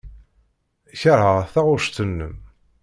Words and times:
Keṛheɣ 1.01 1.37
taɣect-nnem. 1.53 2.35